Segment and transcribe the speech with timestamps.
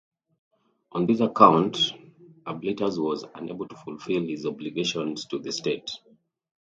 [0.93, 1.77] On this account
[2.47, 5.91] Ablitas was unable to fulfil his obligations to the state.